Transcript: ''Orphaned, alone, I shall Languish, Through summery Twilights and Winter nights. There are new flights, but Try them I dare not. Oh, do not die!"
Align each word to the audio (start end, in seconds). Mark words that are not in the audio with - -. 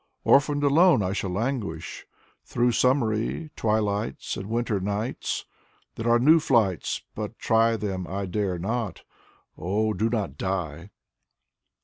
''Orphaned, 0.23 0.63
alone, 0.63 1.03
I 1.03 1.13
shall 1.13 1.29
Languish, 1.29 2.07
Through 2.43 2.71
summery 2.71 3.51
Twilights 3.55 4.35
and 4.35 4.49
Winter 4.49 4.79
nights. 4.79 5.45
There 5.93 6.09
are 6.09 6.17
new 6.17 6.39
flights, 6.39 7.03
but 7.13 7.37
Try 7.37 7.77
them 7.77 8.07
I 8.09 8.25
dare 8.25 8.57
not. 8.57 9.03
Oh, 9.59 9.93
do 9.93 10.09
not 10.09 10.39
die!" 10.39 10.89